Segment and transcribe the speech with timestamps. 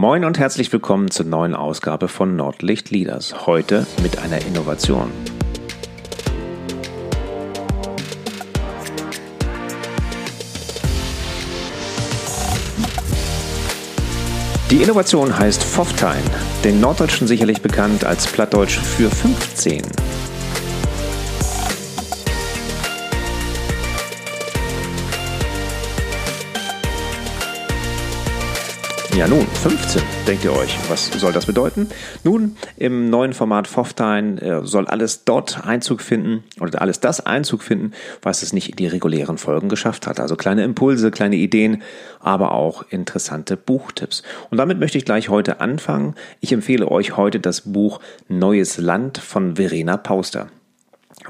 [0.00, 3.46] Moin und herzlich willkommen zur neuen Ausgabe von Nordlicht Leaders.
[3.46, 5.12] Heute mit einer Innovation.
[14.70, 16.22] Die Innovation heißt Pfofftein,
[16.64, 19.82] den Norddeutschen sicherlich bekannt als Plattdeutsch für 15.
[29.16, 30.78] Ja nun, 15, denkt ihr euch.
[30.88, 31.88] Was soll das bedeuten?
[32.22, 37.62] Nun, im neuen Format Pfofftein äh, soll alles dort Einzug finden oder alles das Einzug
[37.62, 40.20] finden, was es nicht in die regulären Folgen geschafft hat.
[40.20, 41.82] Also kleine Impulse, kleine Ideen,
[42.20, 44.22] aber auch interessante Buchtipps.
[44.48, 46.14] Und damit möchte ich gleich heute anfangen.
[46.40, 50.48] Ich empfehle euch heute das Buch Neues Land von Verena Pauster.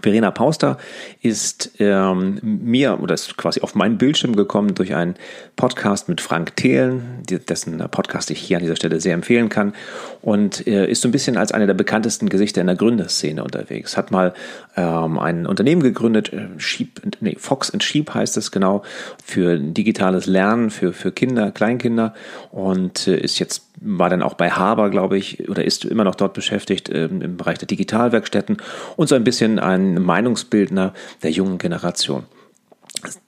[0.03, 0.79] Verena Pauster
[1.23, 5.15] ist ähm, mir oder ist quasi auf meinen Bildschirm gekommen durch einen
[5.57, 9.75] Podcast mit Frank Thelen, dessen Podcast ich hier an dieser Stelle sehr empfehlen kann
[10.23, 13.97] und äh, ist so ein bisschen als einer der bekanntesten Gesichter in der Gründerszene unterwegs.
[13.97, 14.35] Hat mal
[14.77, 18.83] ähm, ein Unternehmen gegründet, äh, Sheep, nee, Fox and Sheep heißt es genau,
[19.25, 22.15] für digitales Lernen für, für Kinder, Kleinkinder
[22.51, 26.15] und äh, ist jetzt war dann auch bei Haber, glaube ich, oder ist immer noch
[26.15, 28.59] dort beschäftigt ähm, im Bereich der Digitalwerkstätten
[28.97, 32.25] und so ein bisschen ein Meinungsbildner der jungen Generation.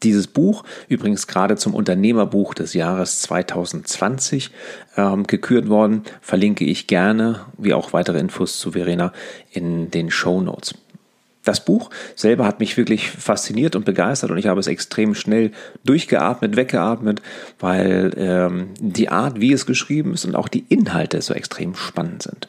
[0.03, 4.51] Dieses Buch, übrigens gerade zum Unternehmerbuch des Jahres 2020
[4.97, 9.13] ähm, gekürt worden, verlinke ich gerne, wie auch weitere Infos zu Verena,
[9.51, 10.75] in den Show Notes.
[11.45, 15.51] Das Buch selber hat mich wirklich fasziniert und begeistert und ich habe es extrem schnell
[15.85, 17.21] durchgeatmet, weggeatmet,
[17.59, 22.23] weil ähm, die Art, wie es geschrieben ist und auch die Inhalte so extrem spannend
[22.23, 22.49] sind.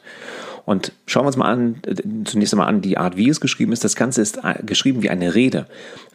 [0.64, 3.72] Und schauen wir uns mal an, äh, zunächst einmal an die Art, wie es geschrieben
[3.72, 3.84] ist.
[3.84, 5.66] Das Ganze ist äh, geschrieben wie eine Rede,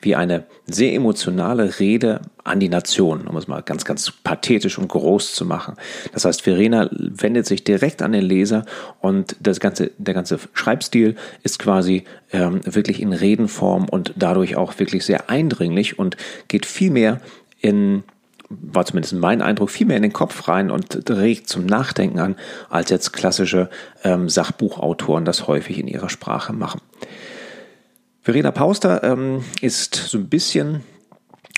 [0.02, 4.88] wie eine sehr emotionale Rede an die Nation, um es mal ganz, ganz pathetisch und
[4.88, 5.76] groß zu machen.
[6.14, 8.66] Das heißt, Verena wendet sich direkt an den Leser
[9.02, 14.80] und das ganze, der ganze Schreibstil ist quasi ähm, wirklich in Redenform und dadurch auch
[14.80, 17.22] wirklich sehr eindringlich und geht viel mehr
[17.62, 18.04] in
[18.50, 22.36] war zumindest mein Eindruck, viel mehr in den Kopf rein und regt zum Nachdenken an,
[22.70, 23.70] als jetzt klassische
[24.04, 26.82] ähm, Sachbuchautoren das häufig in ihrer Sprache machen.
[28.22, 30.84] Verena Pauster ähm, ist so ein bisschen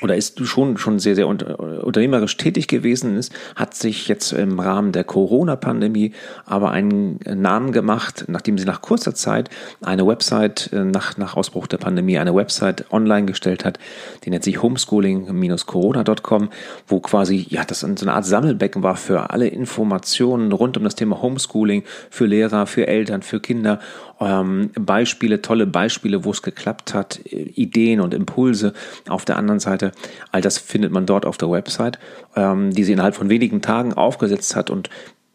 [0.02, 4.92] oder ist schon, schon sehr, sehr unternehmerisch tätig gewesen ist, hat sich jetzt im Rahmen
[4.92, 6.14] der Corona-Pandemie
[6.46, 9.50] aber einen Namen gemacht, nachdem sie nach kurzer Zeit
[9.82, 13.78] eine Website, äh, nach, nach Ausbruch der Pandemie, eine Website online gestellt hat,
[14.24, 16.50] die nennt sich homeschooling-corona.com,
[16.88, 20.96] wo quasi, ja, das so eine Art Sammelbecken war für alle Informationen rund um das
[20.96, 23.80] Thema Homeschooling, für Lehrer, für Eltern, für Kinder
[24.22, 28.74] ähm, Beispiele, tolle Beispiele, wo es geklappt hat, Ideen und Impulse
[29.10, 29.92] auf der anderen Seite.
[30.32, 32.00] All das findet man dort auf der Website,
[32.36, 34.90] ähm, die sie innerhalb von wenigen Tagen aufgesetzt hat und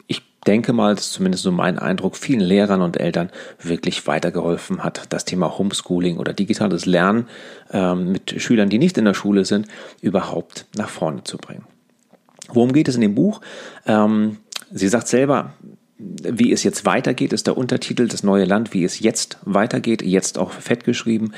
[0.09, 3.29] ich denke mal, das ist zumindest so mein Eindruck, vielen Lehrern und Eltern
[3.61, 7.27] wirklich weitergeholfen hat, das Thema Homeschooling oder digitales Lernen
[7.71, 9.67] ähm, mit Schülern, die nicht in der Schule sind,
[10.01, 11.65] überhaupt nach vorne zu bringen.
[12.49, 13.41] Worum geht es in dem Buch?
[13.85, 14.37] Ähm,
[14.71, 15.53] sie sagt selber,
[15.99, 20.37] wie es jetzt weitergeht, ist der Untertitel Das neue Land, wie es jetzt weitergeht, jetzt
[20.37, 21.31] auch fett geschrieben,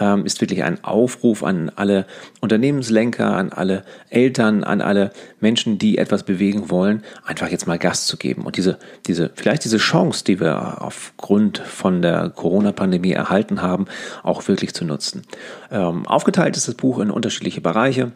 [0.00, 2.06] ähm, ist wirklich ein Aufruf an alle
[2.40, 8.08] Unternehmenslenker, an alle Eltern, an alle Menschen, die etwas bewegen wollen, einfach jetzt mal Gast
[8.08, 13.62] zu geben und diese, diese, vielleicht diese Chance, die wir aufgrund von der Corona-Pandemie erhalten
[13.62, 13.86] haben,
[14.24, 15.22] auch wirklich zu nutzen.
[15.70, 18.10] Ähm, aufgeteilt ist das Buch in unterschiedliche Bereiche.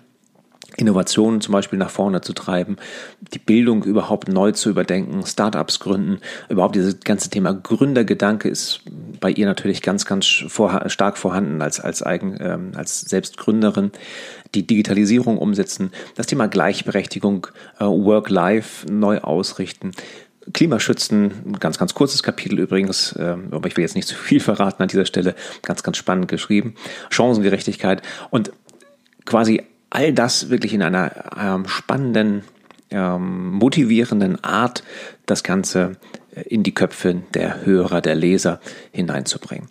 [0.76, 2.76] Innovationen zum Beispiel nach vorne zu treiben,
[3.32, 6.18] die Bildung überhaupt neu zu überdenken, Startups gründen,
[6.48, 8.80] überhaupt dieses ganze Thema Gründergedanke ist
[9.20, 13.92] bei ihr natürlich ganz, ganz vor, stark vorhanden als, als eigen, ähm, als Selbstgründerin.
[14.54, 17.46] Die Digitalisierung umsetzen, das Thema Gleichberechtigung,
[17.78, 19.92] äh, Work-Life neu ausrichten,
[20.52, 24.82] Klimaschützen, ganz, ganz kurzes Kapitel übrigens, äh, aber ich will jetzt nicht zu viel verraten
[24.82, 26.74] an dieser Stelle, ganz, ganz spannend geschrieben.
[27.10, 28.52] Chancengerechtigkeit und
[29.24, 29.62] quasi
[29.94, 32.42] all das wirklich in einer ähm, spannenden,
[32.90, 34.82] ähm, motivierenden Art,
[35.24, 35.96] das Ganze
[36.34, 38.60] äh, in die Köpfe der Hörer, der Leser
[38.90, 39.68] hineinzubringen.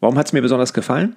[0.00, 1.16] Warum hat es mir besonders gefallen?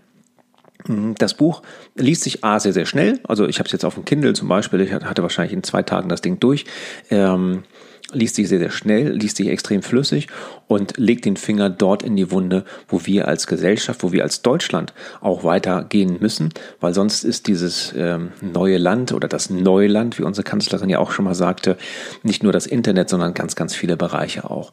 [0.88, 1.62] Hm, das Buch
[1.96, 3.20] liest sich A sehr, sehr schnell.
[3.28, 4.82] Also ich habe es jetzt auf dem Kindle zum Beispiel.
[4.82, 6.66] Ich hatte wahrscheinlich in zwei Tagen das Ding durch.
[7.12, 7.64] Ähm,
[8.14, 10.28] liest sich sehr, sehr schnell, liest sich extrem flüssig
[10.68, 14.42] und legt den Finger dort in die Wunde, wo wir als Gesellschaft, wo wir als
[14.42, 16.50] Deutschland auch weitergehen müssen,
[16.80, 21.12] weil sonst ist dieses ähm, neue Land oder das Neuland, wie unsere Kanzlerin ja auch
[21.12, 21.78] schon mal sagte,
[22.24, 24.72] nicht nur das Internet, sondern ganz, ganz viele Bereiche auch.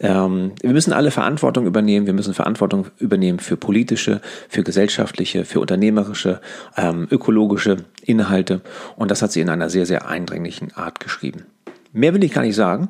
[0.00, 5.60] Ähm, wir müssen alle Verantwortung übernehmen, wir müssen Verantwortung übernehmen für politische, für gesellschaftliche, für
[5.60, 6.40] unternehmerische,
[6.76, 8.60] ähm, ökologische Inhalte
[8.96, 11.46] und das hat sie in einer sehr, sehr eindringlichen Art geschrieben.
[11.92, 12.88] Mehr will ich gar nicht sagen,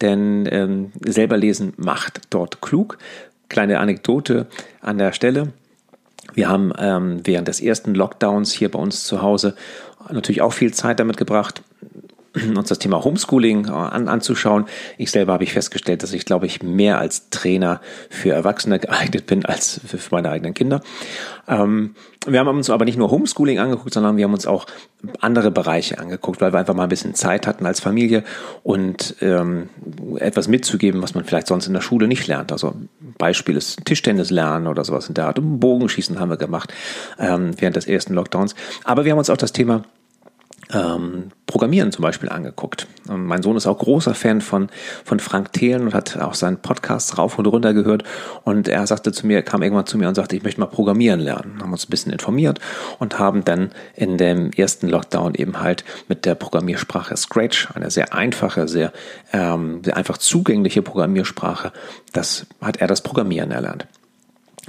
[0.00, 2.98] denn ähm, selber lesen macht dort klug.
[3.48, 4.46] Kleine Anekdote
[4.80, 5.52] an der Stelle.
[6.34, 9.54] Wir haben ähm, während des ersten Lockdowns hier bei uns zu Hause
[10.10, 11.62] natürlich auch viel Zeit damit gebracht,
[12.56, 14.66] uns das Thema Homeschooling äh, an, anzuschauen.
[14.98, 19.26] Ich selber habe ich festgestellt, dass ich, glaube ich, mehr als Trainer für Erwachsene geeignet
[19.26, 20.80] bin als für meine eigenen Kinder.
[21.46, 21.94] Ähm,
[22.26, 24.66] wir haben uns aber nicht nur Homeschooling angeguckt, sondern wir haben uns auch
[25.20, 28.24] andere Bereiche angeguckt, weil wir einfach mal ein bisschen Zeit hatten als Familie
[28.62, 29.68] und ähm,
[30.16, 32.50] etwas mitzugeben, was man vielleicht sonst in der Schule nicht lernt.
[32.50, 32.74] Also
[33.18, 35.38] Beispiel ist Tischtennis lernen oder sowas in der Art.
[35.40, 36.72] Bogenschießen haben wir gemacht
[37.18, 38.54] ähm, während des ersten Lockdowns.
[38.84, 39.84] Aber wir haben uns auch das Thema
[40.72, 42.88] ähm, Programmieren zum Beispiel angeguckt.
[43.06, 44.70] Und mein Sohn ist auch großer Fan von,
[45.04, 48.02] von Frank Thelen und hat auch seinen Podcast rauf und runter gehört.
[48.42, 51.20] Und er sagte zu mir, kam irgendwann zu mir und sagte, ich möchte mal programmieren
[51.20, 51.60] lernen.
[51.62, 52.58] Haben uns ein bisschen informiert
[52.98, 58.12] und haben dann in dem ersten Lockdown eben halt mit der Programmiersprache Scratch, eine sehr
[58.12, 58.92] einfache, sehr,
[59.32, 61.70] ähm, sehr einfach zugängliche Programmiersprache,
[62.12, 63.86] das hat er das Programmieren erlernt.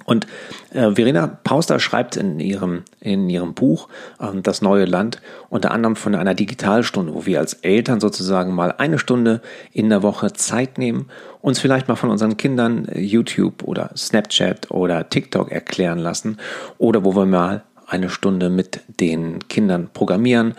[0.04, 0.28] Und
[0.72, 3.88] äh, Verena Pauster schreibt in ihrem, in ihrem Buch
[4.20, 8.74] ähm, Das neue Land unter anderem von einer Digitalstunde, wo wir als Eltern sozusagen mal
[8.78, 11.08] eine Stunde in der Woche Zeit nehmen,
[11.42, 16.38] uns vielleicht mal von unseren Kindern äh, YouTube oder Snapchat oder TikTok erklären lassen
[16.78, 20.56] oder wo wir mal eine Stunde mit den Kindern programmieren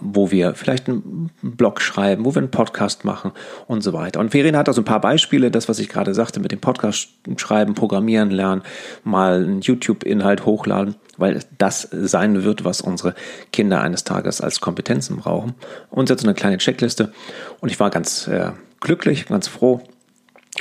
[0.00, 3.32] wo wir vielleicht einen Blog schreiben, wo wir einen Podcast machen
[3.66, 4.20] und so weiter.
[4.20, 7.10] Und Verena hat also ein paar Beispiele, das, was ich gerade sagte, mit dem Podcast
[7.36, 8.62] schreiben, programmieren lernen,
[9.04, 13.14] mal einen YouTube-Inhalt hochladen, weil das sein wird, was unsere
[13.52, 15.54] Kinder eines Tages als Kompetenzen brauchen.
[15.90, 17.12] Und jetzt so eine kleine Checkliste.
[17.60, 19.82] Und ich war ganz äh, glücklich, ganz froh,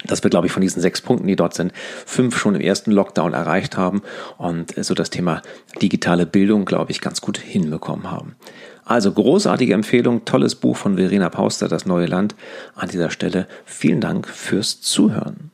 [0.08, 1.74] dass wir, glaube ich, von diesen sechs Punkten, die dort sind,
[2.06, 4.02] fünf schon im ersten Lockdown erreicht haben
[4.38, 5.42] und so das Thema
[5.82, 8.36] digitale Bildung, glaube ich, ganz gut hinbekommen haben.
[8.86, 12.36] Also großartige Empfehlung, tolles Buch von Verena Pauster, Das neue Land.
[12.76, 15.50] An dieser Stelle vielen Dank fürs Zuhören.